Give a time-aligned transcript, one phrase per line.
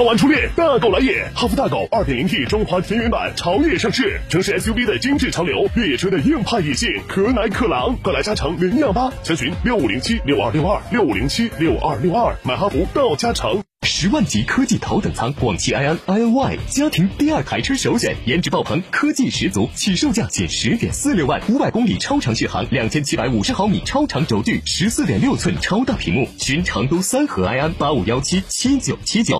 [0.00, 1.30] 超玩初恋，大狗来也！
[1.34, 13.62] 哈弗大狗 2.0T 中华田园版潮野上市，城市 SUV 的精致潮流，越野车的硬派野性，可奶可狼，快来嘉诚零幺八，详询六五零七六二六二六五零七六二六二，买哈弗到嘉诚。
[13.82, 26.26] 十万级科技头等舱广汽埃安 iNY 家庭第二台车首选，颜值爆棚，科技十足，起售价仅十点四六万，五百公里超长续航，两千七百五十毫米超长轴距，十四点六寸超大屏幕。
[26.38, 29.39] 寻成都三河埃安八五幺七七九七九。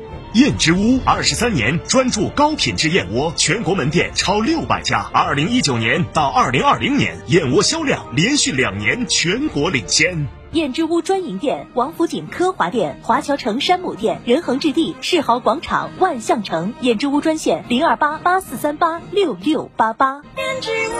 [0.33, 5.09] 燕之屋二十三年专注高品质燕窝，全国门店超六百家。
[5.13, 10.25] 二零一九年到二零二零年，燕窝销量连续两年全国领先。
[10.53, 16.73] 燕之屋专营店：王府井科华店、华侨城山姆店、仁恒置地、世豪广场、万象城。
[16.79, 20.21] 燕之屋专线：零二八八四三八六六八八。
[20.37, 20.93] 燕之屋。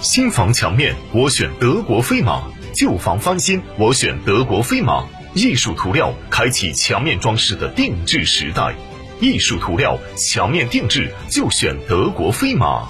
[0.00, 2.42] 新房墙面我选德国飞马，
[2.74, 5.04] 旧房翻新我选德国飞马。
[5.34, 8.74] 艺术涂料开启墙面装饰的定制时代，
[9.20, 12.88] 艺术涂料墙面定制就选德国飞马。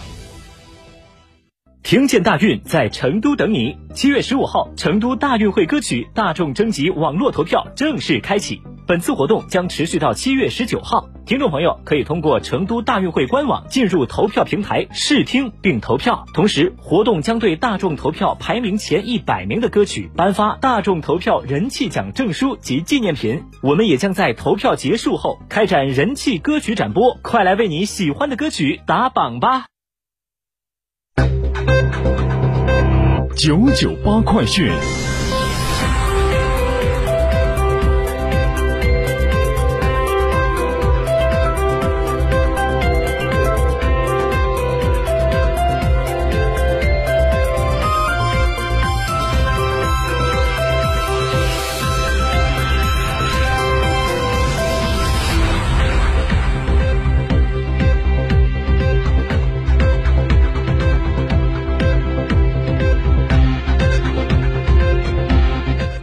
[1.83, 8.61] 听见大运在成都等你，七月十五号，成都大运会歌曲大众征集网络投票正式开启。
[8.87, 16.25] 本次活动将持续到七月十九号，听众朋友可以通过成都大运会官网进入投票平台试听并投票。
[16.33, 23.45] 同时，活动将对大众投票排名前一百名的歌曲颁发大众投票人气奖证书及纪念品。
[23.63, 29.67] 我们也将在投票结束后开展人气歌曲展播，快来为你喜欢的歌曲打榜吧！
[33.37, 34.73] 九九八快讯。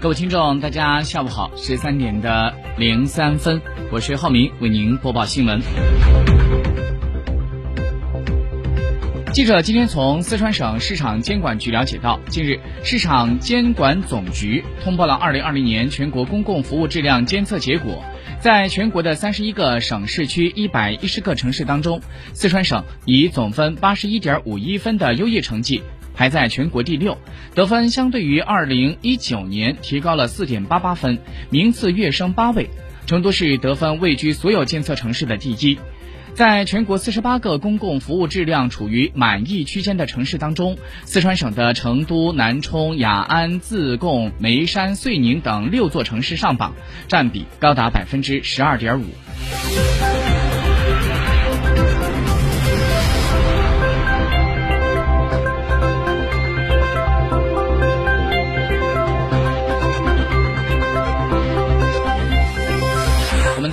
[0.05, 3.59] 各位听众，大家下午好，十三点的零三分，
[3.91, 5.59] 我是浩明，为您播报新闻。
[9.33, 18.03] 记者今天从四川省市场监管局了解到，近日市场监管总局通报了二零二零年全国公共服务质量监测结果，
[18.39, 21.99] 在全国的三十一个省市区一百一十个城市当中，
[22.31, 25.81] 四川省以总分八十一点五一分的优异成绩。
[26.15, 27.17] 排在全国第六，
[27.53, 32.69] 得分相对于二零一九年提高了四点八八分，名次跃升八位。
[33.05, 35.77] 成都市得分位居所有监测城市的第一。
[36.33, 46.73] 在全国四十八个公共服务质量处于满意区间的城市当中，四川省的成都、南充、雅安、自贡、眉山、遂宁等六座城市上榜，
[47.07, 50.14] 占比高达百分之十二点五。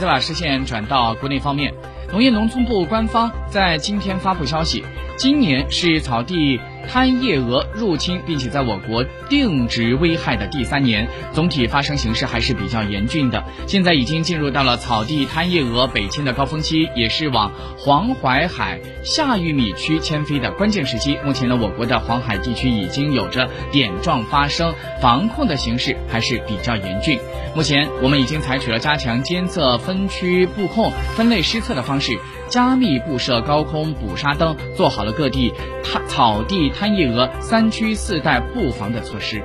[0.02, 1.72] 再把视线转到国内方面，
[2.10, 4.84] 农业农村部官方在今天发布消息，
[5.16, 6.58] 今年是草地
[6.88, 13.42] 贪叶蛾入侵并且在我国定植危害的第三年，总体发生形势还是比较严峻的。
[13.66, 21.18] 现在已经进入到了草地贪叶蛾北迁的高峰期，也是往黄淮海下玉米区迁飞的关键时期。
[21.24, 27.18] 目前呢，我国的黄海地区已经有着点状发生，防控的形势还是比较严峻。
[27.54, 32.18] 目前，我们已经采取了加强监测、分区布控、分类施测的方式，
[32.48, 35.52] 加密布设高空捕杀灯，做好了各地
[35.84, 39.42] 滩草地贪夜蛾三区四带布防的措施。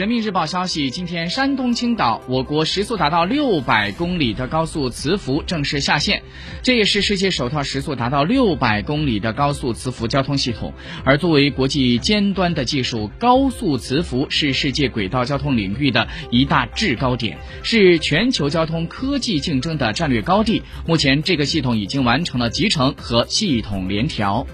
[0.00, 6.22] 人民日报消息，今天山东青岛，我国时速达到六百公里的高速磁浮正式下线，
[6.62, 10.72] 这也是世界首套时速达到六百公里的高速磁浮交通系统。
[11.04, 20.62] 而作为国际尖端的技术，高速磁浮是世界轨道交通领域的一大制高点，是全球交通科技竞争的战略高地。
[20.86, 24.46] 目前，这个系统已经完成了集成和系统联调。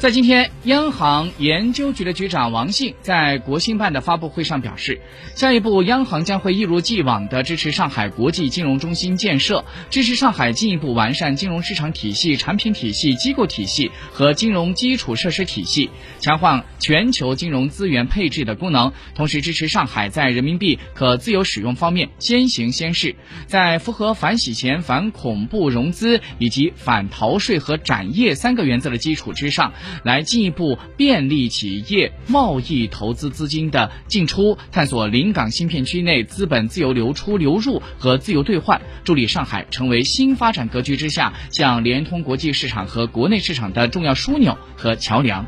[0.00, 4.98] 在今天，央行研究局的局长王信在国新办的发布会上表示，
[5.34, 23.16] 下一步央行将会一如既往地支持上海国际金融中心建设，支持上海进一步完善金融市场体系、产品体系、机构体系和金融基础设施体系，强化全球金融资源配置的功能，同时支持上海在人民币可自由使用方面先行先试，
[23.46, 29.74] 在符合反洗钱、反恐怖融资以及反逃税和展业三个原则的基础之上。
[30.02, 45.46] 来进一步便利企业贸易投资资金的进出，探索临港新片区内资本自由流出流入和自由兑换，助力上海成为新发展格局之下向联通国际市场和国内市场的重要枢纽和桥梁。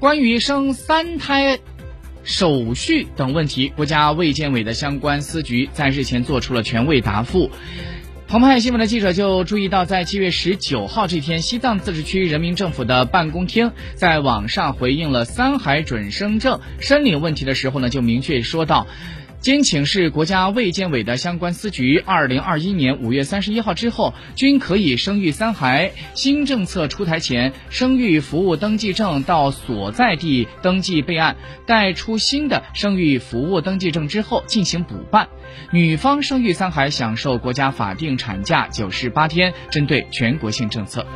[0.00, 1.58] 关于生三胎
[2.22, 7.50] 手续等问题，国家卫健委的相关司局在日前做出了权威答复。
[8.28, 18.86] 澎湃新闻的记者就注意到，在七月十九号这天，西藏自治区人民政府的办公厅在网上回应了三孩准生证申领问题的时候呢，就明确说到。
[19.40, 25.92] 经请示国家卫健委的相关司局，二零二一年五月三十一号之后，均可以生育三孩。
[26.14, 31.36] 新政策出台前，生育服务登记证到所在地登记备案，
[31.66, 35.28] 待出新的生育服务登记证之后进行补办。
[35.70, 39.54] 女方生育三孩，享受国家法定产假九十八天。
[39.70, 41.06] 针对全国性政策。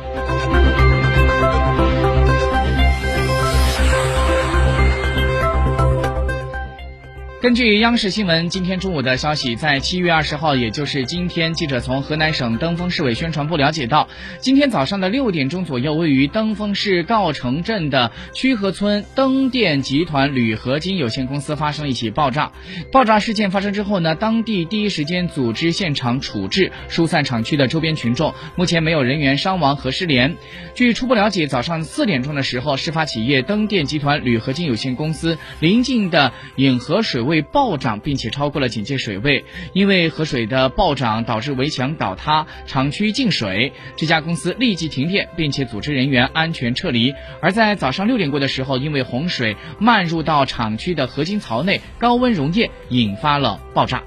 [7.43, 14.07] 根据央视新闻今天中午的消息，在七月二十号，也就是今天，记者从河南省登封市委宣传部了解到，
[14.39, 22.53] 今天早上的六点钟左右，位于登封市诰城镇的曲河村登电集团铝合金有限公司发生一起爆炸。
[22.93, 28.33] 爆炸事件发生之后呢，当地第一时间组织现场处置，疏散厂区的周边群众。
[28.55, 30.37] 目前没有人员伤亡和失联。
[30.75, 37.32] 据初步了解，早上四点钟的时候，事发企业登电集团铝合金有限公司临近的引河水位。
[37.33, 39.43] 会暴涨，并且超过了警戒水位。
[39.73, 47.11] 因为河水的暴涨导致围墙倒塌，厂区进水，这家公司立即停电，并且组织人员安全撤离。
[47.41, 54.03] 而在早上六点过的时候，因为洪水漫入到厂区的合金槽内，高温溶液引发了爆炸。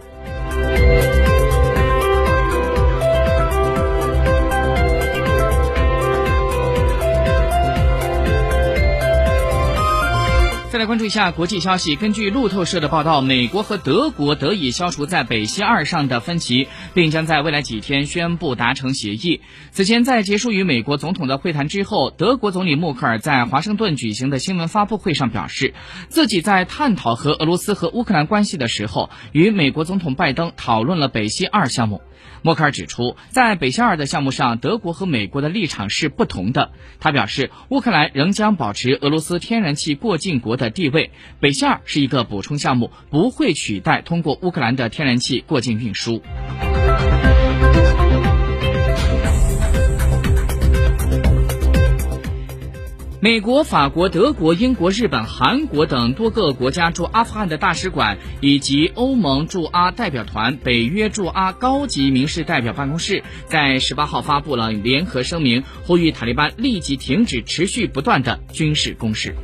[10.87, 11.97] 关注一下国际消息。
[11.97, 19.41] 根据路透社的报道，美国和德国得以消除在北溪二上的分歧，并将在未来几天宣布达成协议。
[19.73, 25.75] 此前，在结束与美国总统的会谈之后，德国总理默克尔在华盛顿举行的新闻发布会上表示，
[26.09, 32.01] 自己在探讨和俄罗斯和乌克兰关系的时候，与美国总统拜登讨论了北溪二项目。
[32.43, 36.71] 默克尔指出，在北溪二的项目上，德国和美国的立场是不同的。
[37.01, 41.11] 他表示，乌克兰仍将保持俄罗斯天然气过境国的地位，
[41.41, 46.23] 北溪二是一个补充项目，不会取代通过乌克兰的天然气过境运输。
[53.27, 69.35] 美国、法国、德国、英国、日本、韩国等多个国家驻阿富汗的大使馆，以及欧盟驻阿代表团、北约驻阿高级民事代表办公室，在十八号发布了联合声明，呼吁塔利班立即停止持续不断的军事攻势。